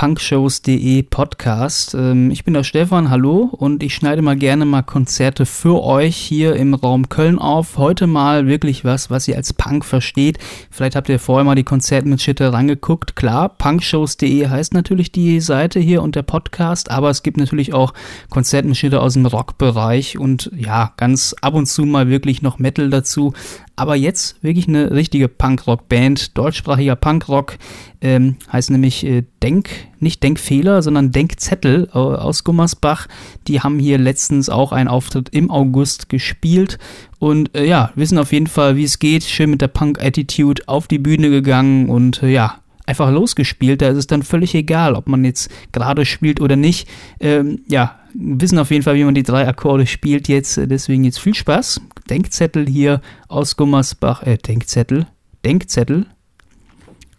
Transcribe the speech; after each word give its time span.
punkshows.de 0.00 1.02
Podcast. 1.02 1.92
Ähm, 1.92 2.30
ich 2.30 2.42
bin 2.44 2.54
der 2.54 2.64
Stefan, 2.64 3.10
hallo 3.10 3.50
und 3.52 3.82
ich 3.82 3.94
schneide 3.94 4.22
mal 4.22 4.34
gerne 4.34 4.64
mal 4.64 4.80
Konzerte 4.80 5.44
für 5.44 5.84
euch 5.84 6.16
hier 6.16 6.56
im 6.56 6.72
Raum 6.72 7.10
Köln 7.10 7.38
auf. 7.38 7.76
Heute 7.76 8.06
mal 8.06 8.46
wirklich 8.46 8.82
was, 8.82 9.10
was 9.10 9.28
ihr 9.28 9.36
als 9.36 9.52
Punk 9.52 9.84
versteht. 9.84 10.38
Vielleicht 10.70 10.96
habt 10.96 11.10
ihr 11.10 11.18
vorher 11.18 11.44
mal 11.44 11.54
die 11.54 11.64
Konzertmitschnitte 11.64 12.50
rangeguckt. 12.50 13.14
Klar, 13.14 13.50
punkshows.de 13.50 14.48
heißt 14.48 14.72
natürlich 14.72 15.12
die 15.12 15.38
Seite 15.42 15.80
hier 15.80 16.00
und 16.00 16.16
der 16.16 16.22
Podcast, 16.22 16.90
aber 16.90 17.10
es 17.10 17.22
gibt 17.22 17.36
natürlich 17.36 17.74
auch 17.74 17.92
Konzertmitschnitte 18.30 19.02
aus 19.02 19.12
dem 19.12 19.26
Rockbereich 19.26 20.16
und 20.16 20.50
ja, 20.56 20.94
ganz 20.96 21.34
ab 21.42 21.52
und 21.52 21.66
zu 21.66 21.84
mal 21.84 22.08
wirklich 22.08 22.40
noch 22.40 22.58
Metal 22.58 22.88
dazu. 22.88 23.34
Aber 23.80 23.96
jetzt 23.96 24.36
wirklich 24.44 24.68
eine 24.68 24.90
richtige 24.90 25.26
Punkrock-Band, 25.26 26.36
deutschsprachiger 26.36 26.96
Punkrock, 26.96 27.56
ähm, 28.02 28.36
heißt 28.52 28.70
nämlich 28.70 29.06
äh, 29.06 29.24
Denk, 29.42 29.70
nicht 30.00 30.22
Denkfehler, 30.22 30.82
sondern 30.82 31.12
Denkzettel 31.12 31.88
äh, 31.94 31.96
aus 31.96 32.44
Gummersbach. 32.44 33.06
Die 33.48 33.62
haben 33.62 33.78
hier 33.78 33.96
letztens 33.96 34.50
auch 34.50 34.72
einen 34.72 34.90
Auftritt 34.90 35.30
im 35.30 35.50
August 35.50 36.10
gespielt 36.10 36.78
und 37.18 37.56
äh, 37.56 37.64
ja, 37.64 37.90
wissen 37.94 38.18
auf 38.18 38.34
jeden 38.34 38.48
Fall, 38.48 38.76
wie 38.76 38.84
es 38.84 38.98
geht. 38.98 39.24
Schön 39.24 39.48
mit 39.48 39.62
der 39.62 39.68
Punk-Attitude 39.68 40.64
auf 40.66 40.86
die 40.86 40.98
Bühne 40.98 41.30
gegangen 41.30 41.88
und 41.88 42.22
äh, 42.22 42.28
ja, 42.28 42.59
einfach 42.90 43.10
losgespielt. 43.10 43.80
Da 43.80 43.88
ist 43.88 43.96
es 43.96 44.06
dann 44.06 44.22
völlig 44.22 44.54
egal, 44.54 44.94
ob 44.94 45.08
man 45.08 45.24
jetzt 45.24 45.50
gerade 45.72 46.04
spielt 46.04 46.40
oder 46.40 46.56
nicht. 46.56 46.88
Ähm, 47.20 47.60
ja, 47.68 48.00
wissen 48.14 48.58
auf 48.58 48.70
jeden 48.70 48.82
Fall, 48.82 48.96
wie 48.96 49.04
man 49.04 49.14
die 49.14 49.22
drei 49.22 49.46
Akkorde 49.46 49.86
spielt 49.86 50.28
jetzt. 50.28 50.60
Deswegen 50.62 51.04
jetzt 51.04 51.20
viel 51.20 51.34
Spaß. 51.34 51.80
Denkzettel 52.10 52.66
hier 52.68 53.00
aus 53.28 53.56
Gummersbach. 53.56 54.24
Äh, 54.24 54.36
Denkzettel? 54.36 55.06
Denkzettel? 55.44 56.06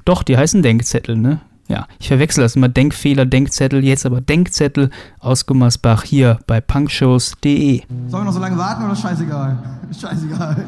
Doch, 0.03 0.23
die 0.23 0.38
heißen 0.38 0.61
Denkzettel, 0.61 1.16
ne? 1.16 1.39
Ja, 1.67 1.88
ich 1.99 2.09
verwechsel 2.09 2.44
das 2.44 2.58
immer. 2.58 2.67
Denkfehler, 2.67 3.25
Denkzettel, 3.25 3.85
jetzt 3.85 4.05
aber 4.05 4.19
Denkzettel 4.19 4.89
aus 5.19 5.45
Gummersbach 5.45 6.03
hier 6.03 6.39
bei 6.45 6.59
punkshows.de. 6.59 7.83
Sollen 8.08 8.11
wir 8.11 8.25
noch 8.25 8.33
so 8.33 8.41
lange 8.41 8.58
warten 8.58 8.83
oder 8.83 8.95
scheißegal? 8.95 9.58
Scheißegal. 9.97 10.66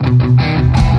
Oder 0.00 0.91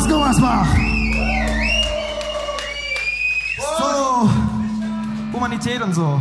aus 0.00 0.08
Gummersbach. 0.08 0.66
So, 3.58 4.30
Humanität 5.32 5.82
und 5.82 5.94
so. 5.94 6.20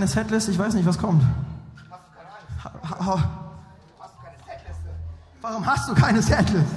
keine 0.00 0.08
Setlist, 0.08 0.48
ich 0.48 0.58
weiß 0.58 0.72
nicht, 0.72 0.86
was 0.86 0.96
kommt. 0.96 1.22
Hast 2.62 2.96
du 2.96 3.04
keine 4.24 4.38
Setliste? 4.46 4.88
Warum 5.42 5.66
hast 5.66 5.90
du 5.90 5.94
keine 5.94 6.22
Setlist? 6.22 6.70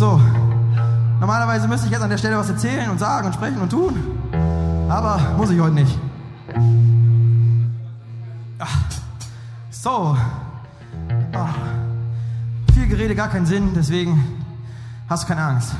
So. 0.00 0.20
Normalerweise 1.20 1.68
müsste 1.68 1.86
ich 1.86 1.92
jetzt 1.92 2.02
an 2.02 2.10
der 2.10 2.18
Stelle 2.18 2.36
was 2.38 2.50
erzählen 2.50 2.90
und 2.90 2.98
sagen 2.98 3.28
und 3.28 3.34
sprechen 3.34 3.60
und 3.60 3.70
tun. 3.70 3.94
Aber 4.88 5.20
muss 5.36 5.50
ich 5.50 5.60
heute 5.60 5.74
nicht. 5.74 5.96
Ach. 8.58 8.78
So. 9.70 10.16
Ach. 11.34 11.54
Viel 12.74 12.88
Gerede, 12.88 13.14
gar 13.14 13.28
keinen 13.28 13.46
Sinn, 13.46 13.74
deswegen 13.76 14.42
hast 15.08 15.22
du 15.22 15.28
keine 15.28 15.42
Angst. 15.42 15.76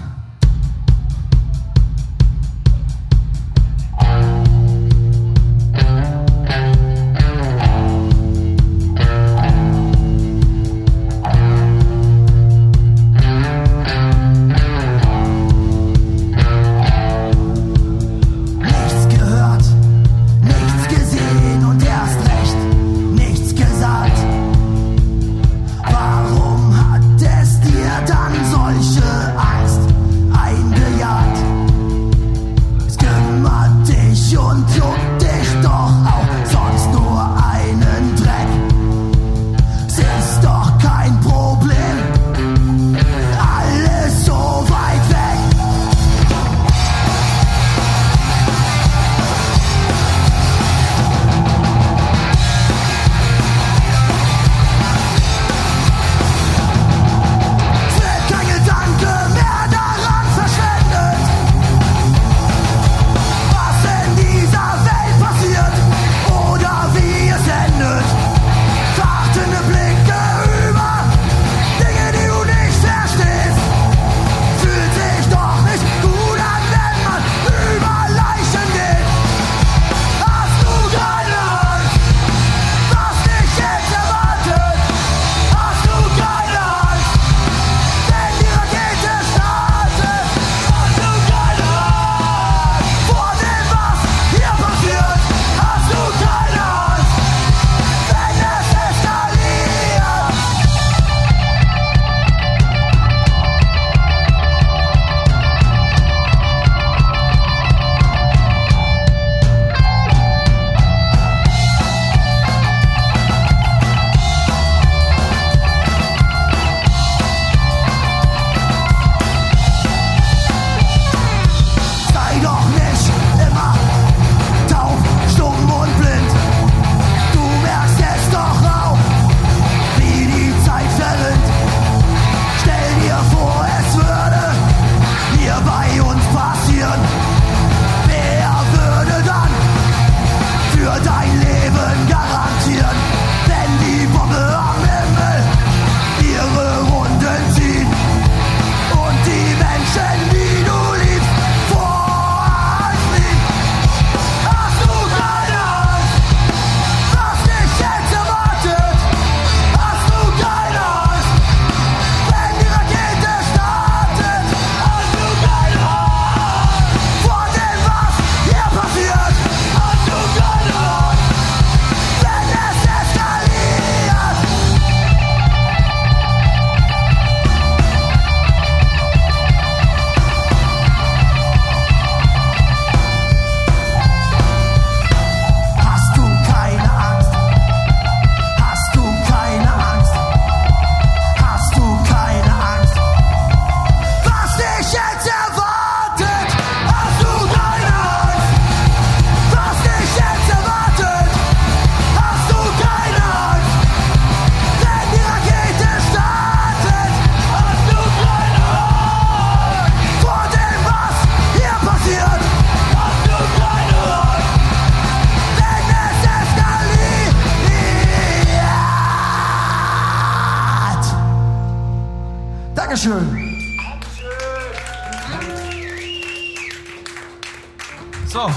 So. 228.33 228.51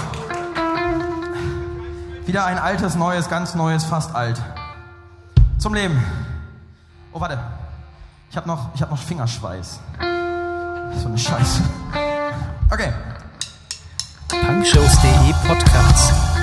Wieder 2.25 2.45
ein 2.45 2.57
altes, 2.57 2.95
neues, 2.95 3.27
ganz 3.27 3.55
neues, 3.55 3.83
fast 3.83 4.15
alt. 4.15 4.41
Zum 5.57 5.73
Leben. 5.73 6.01
Oh, 7.11 7.19
warte. 7.19 7.37
Ich 8.31 8.37
habe 8.37 8.47
noch, 8.47 8.69
hab 8.79 8.89
noch 8.89 9.01
Fingerschweiß. 9.01 9.81
So 11.01 11.07
eine 11.09 11.17
Scheiße. 11.17 11.61
Okay. 12.71 12.93
Punkshows.de 14.29 15.33
Podcast. 15.45 16.34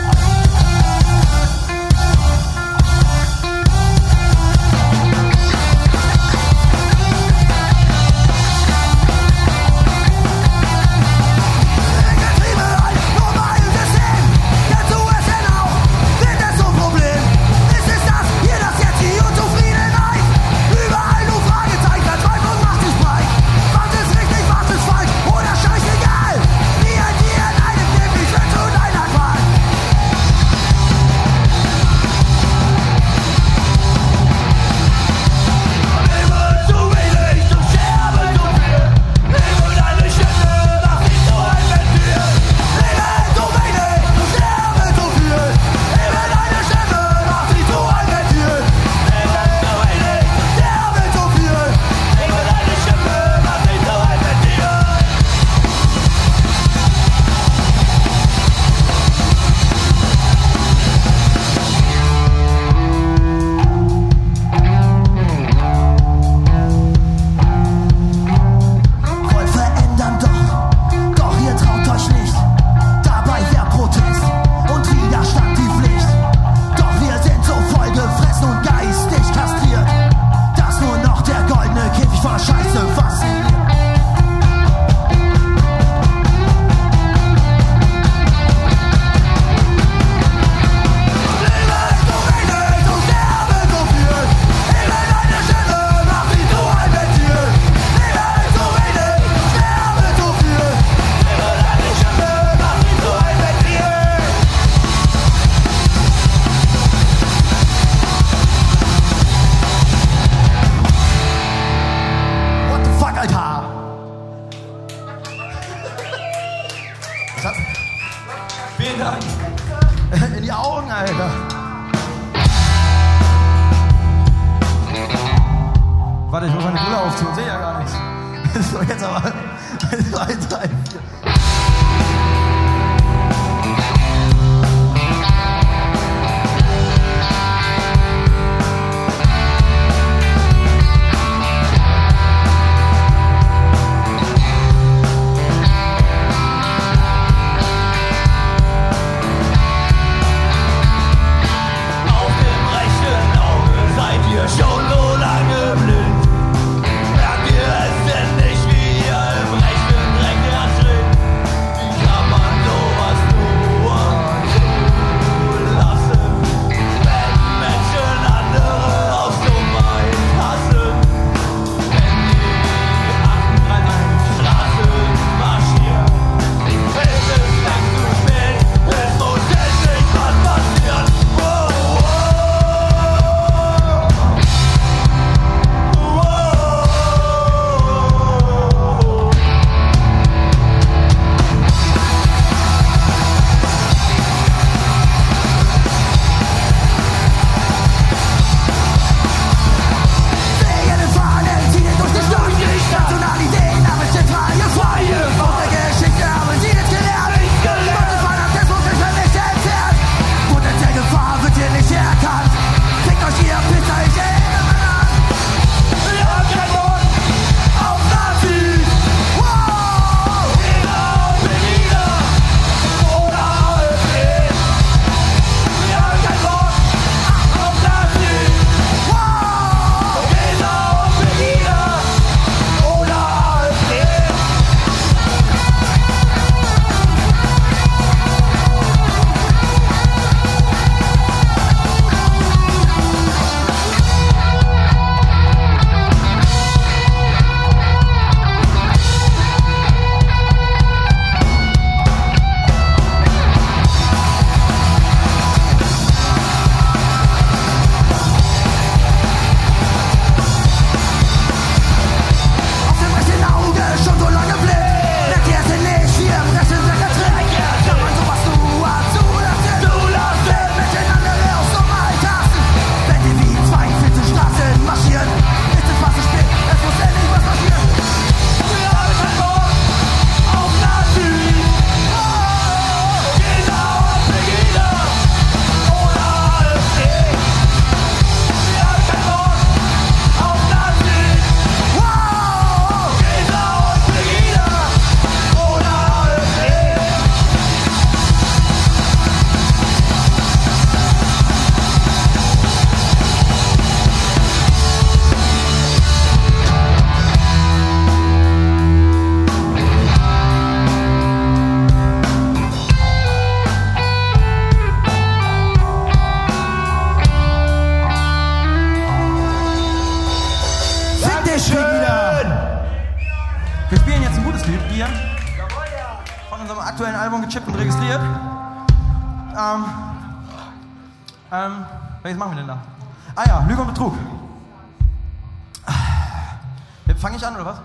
Fange 337.23 337.37
ich 337.37 337.47
an 337.47 337.55
oder 337.55 337.67
was? 337.67 337.81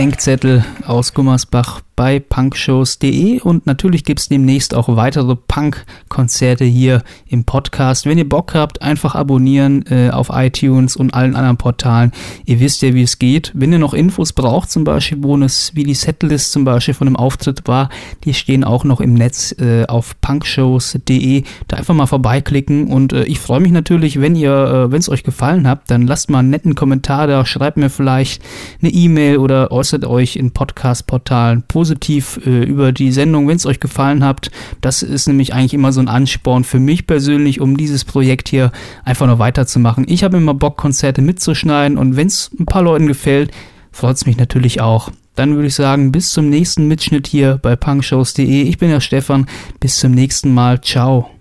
Denkzettel 0.00 0.64
aus 0.86 1.12
Gummersbach 1.12 1.82
bei 2.00 2.18
punkshows.de 2.18 3.42
und 3.42 3.66
natürlich 3.66 4.04
gibt 4.04 4.20
es 4.20 4.30
demnächst 4.30 4.74
auch 4.74 4.96
weitere 4.96 5.36
Punk-Konzerte 5.36 6.64
hier 6.64 7.02
im 7.26 7.44
Podcast. 7.44 8.06
Wenn 8.06 8.16
ihr 8.16 8.26
Bock 8.26 8.54
habt, 8.54 8.80
einfach 8.80 9.14
abonnieren 9.14 9.84
äh, 9.90 10.08
auf 10.08 10.30
iTunes 10.32 10.96
und 10.96 11.12
allen 11.12 11.36
anderen 11.36 11.58
Portalen. 11.58 12.12
Ihr 12.46 12.58
wisst 12.58 12.80
ja, 12.80 12.94
wie 12.94 13.02
es 13.02 13.18
geht. 13.18 13.52
Wenn 13.54 13.70
ihr 13.70 13.78
noch 13.78 13.92
Infos 13.92 14.32
braucht, 14.32 14.70
zum 14.70 14.82
Beispiel, 14.82 15.18
wo 15.20 15.36
es, 15.36 15.74
wie 15.74 15.84
die 15.84 15.92
Setlist 15.92 16.52
zum 16.52 16.64
Beispiel 16.64 16.94
von 16.94 17.06
einem 17.06 17.16
Auftritt 17.16 17.68
war, 17.68 17.90
die 18.24 18.32
stehen 18.32 18.64
auch 18.64 18.84
noch 18.84 19.02
im 19.02 19.12
Netz 19.12 19.54
äh, 19.58 19.84
auf 19.84 20.18
punkshows.de. 20.22 21.42
Da 21.68 21.76
einfach 21.76 21.92
mal 21.92 22.06
vorbeiklicken 22.06 22.86
und 22.86 23.12
äh, 23.12 23.24
ich 23.24 23.40
freue 23.40 23.60
mich 23.60 23.72
natürlich, 23.72 24.22
wenn 24.22 24.36
ihr, 24.36 24.52
äh, 24.54 24.90
wenn 24.90 25.00
es 25.00 25.10
euch 25.10 25.22
gefallen 25.22 25.68
hat, 25.68 25.90
dann 25.90 26.06
lasst 26.06 26.30
mal 26.30 26.38
einen 26.38 26.48
netten 26.48 26.74
Kommentar 26.74 27.26
da, 27.26 27.44
schreibt 27.44 27.76
mir 27.76 27.90
vielleicht 27.90 28.42
eine 28.80 28.90
E-Mail 28.90 29.36
oder 29.36 29.70
äußert 29.70 30.06
euch 30.06 30.36
in 30.36 30.52
Podcast-Portalen 30.52 31.64
positiv 31.90 32.40
äh, 32.46 32.64
über 32.64 32.92
die 32.92 33.12
Sendung, 33.12 33.48
wenn 33.48 33.56
es 33.56 33.66
euch 33.66 33.80
gefallen 33.80 34.24
hat. 34.24 34.50
Das 34.80 35.02
ist 35.02 35.26
nämlich 35.26 35.52
eigentlich 35.52 35.74
immer 35.74 35.92
so 35.92 36.00
ein 36.00 36.08
Ansporn 36.08 36.64
für 36.64 36.78
mich 36.78 37.06
persönlich, 37.06 37.60
um 37.60 37.76
dieses 37.76 38.04
Projekt 38.04 38.48
hier 38.48 38.70
einfach 39.04 39.26
noch 39.26 39.38
weiterzumachen. 39.38 40.06
Ich 40.08 40.22
habe 40.24 40.36
immer 40.36 40.54
Bock, 40.54 40.76
Konzerte 40.76 41.22
mitzuschneiden 41.22 41.98
und 41.98 42.16
wenn 42.16 42.28
es 42.28 42.50
ein 42.58 42.66
paar 42.66 42.82
Leuten 42.82 43.06
gefällt, 43.06 43.50
freut 43.90 44.16
es 44.16 44.26
mich 44.26 44.36
natürlich 44.36 44.80
auch. 44.80 45.10
Dann 45.34 45.54
würde 45.54 45.68
ich 45.68 45.74
sagen, 45.74 46.12
bis 46.12 46.30
zum 46.30 46.48
nächsten 46.48 46.86
Mitschnitt 46.86 47.26
hier 47.26 47.58
bei 47.60 47.76
punkshows.de. 47.76 48.62
Ich 48.62 48.78
bin 48.78 48.90
der 48.90 49.00
Stefan. 49.00 49.46
Bis 49.78 49.98
zum 49.98 50.12
nächsten 50.12 50.52
Mal. 50.52 50.80
Ciao. 50.80 51.39